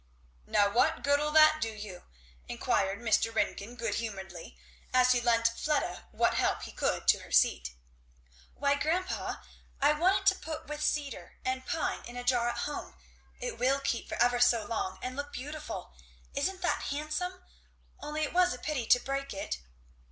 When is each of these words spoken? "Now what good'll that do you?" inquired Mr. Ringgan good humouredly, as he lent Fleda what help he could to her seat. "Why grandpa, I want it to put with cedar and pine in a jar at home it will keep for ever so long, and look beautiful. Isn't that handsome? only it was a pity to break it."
"Now 0.47 0.67
what 0.71 1.03
good'll 1.03 1.29
that 1.33 1.61
do 1.61 1.69
you?" 1.71 2.05
inquired 2.47 2.97
Mr. 3.01 3.31
Ringgan 3.35 3.75
good 3.75 3.93
humouredly, 3.93 4.57
as 4.95 5.11
he 5.11 5.21
lent 5.21 5.49
Fleda 5.49 6.07
what 6.11 6.33
help 6.33 6.63
he 6.63 6.71
could 6.71 7.07
to 7.09 7.19
her 7.19 7.31
seat. 7.31 7.75
"Why 8.55 8.73
grandpa, 8.73 9.43
I 9.79 9.93
want 9.93 10.17
it 10.21 10.25
to 10.33 10.39
put 10.39 10.65
with 10.65 10.81
cedar 10.81 11.33
and 11.45 11.67
pine 11.67 12.03
in 12.05 12.17
a 12.17 12.23
jar 12.23 12.49
at 12.49 12.57
home 12.65 12.95
it 13.39 13.59
will 13.59 13.79
keep 13.79 14.09
for 14.09 14.19
ever 14.19 14.39
so 14.39 14.65
long, 14.65 14.97
and 15.03 15.15
look 15.15 15.31
beautiful. 15.33 15.93
Isn't 16.33 16.61
that 16.63 16.81
handsome? 16.89 17.43
only 17.99 18.23
it 18.23 18.33
was 18.33 18.55
a 18.55 18.57
pity 18.57 18.87
to 18.87 18.99
break 18.99 19.35
it." 19.35 19.59